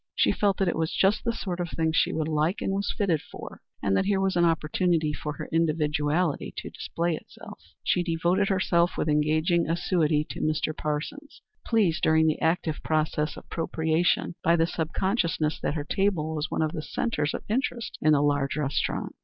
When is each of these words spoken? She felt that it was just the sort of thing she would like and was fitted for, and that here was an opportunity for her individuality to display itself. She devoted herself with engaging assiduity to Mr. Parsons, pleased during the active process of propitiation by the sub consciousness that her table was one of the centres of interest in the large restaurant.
She 0.15 0.31
felt 0.31 0.57
that 0.57 0.67
it 0.67 0.75
was 0.79 0.91
just 0.95 1.23
the 1.23 1.31
sort 1.31 1.59
of 1.59 1.69
thing 1.69 1.91
she 1.93 2.11
would 2.11 2.27
like 2.27 2.59
and 2.59 2.73
was 2.73 2.91
fitted 2.91 3.21
for, 3.21 3.61
and 3.83 3.95
that 3.95 4.05
here 4.05 4.19
was 4.19 4.35
an 4.35 4.45
opportunity 4.45 5.13
for 5.13 5.33
her 5.33 5.45
individuality 5.51 6.55
to 6.57 6.71
display 6.71 7.15
itself. 7.15 7.59
She 7.83 8.01
devoted 8.01 8.47
herself 8.49 8.97
with 8.97 9.07
engaging 9.07 9.69
assiduity 9.69 10.25
to 10.31 10.41
Mr. 10.41 10.75
Parsons, 10.75 11.43
pleased 11.67 12.01
during 12.01 12.25
the 12.25 12.41
active 12.41 12.81
process 12.83 13.37
of 13.37 13.47
propitiation 13.51 14.33
by 14.43 14.55
the 14.55 14.65
sub 14.65 14.91
consciousness 14.93 15.59
that 15.61 15.75
her 15.75 15.83
table 15.83 16.33
was 16.33 16.49
one 16.49 16.63
of 16.63 16.71
the 16.71 16.81
centres 16.81 17.35
of 17.35 17.43
interest 17.47 17.99
in 18.01 18.13
the 18.13 18.23
large 18.23 18.55
restaurant. 18.55 19.15